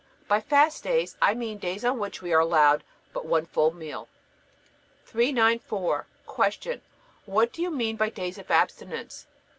By 0.27 0.41
fast 0.41 0.83
days 0.83 1.15
I 1.21 1.35
mean 1.35 1.59
days 1.59 1.85
on 1.85 1.99
which 1.99 2.23
we 2.23 2.33
are 2.33 2.39
allowed 2.39 2.83
but 3.13 3.23
one 3.23 3.45
full 3.45 3.69
meal. 3.71 4.07
394. 5.05 6.07
Q. 6.59 6.81
What 7.25 7.53
do 7.53 7.61
you 7.61 7.69
mean 7.69 7.97
by 7.97 8.09
days 8.09 8.39
of 8.39 8.49
abstinence? 8.49 9.27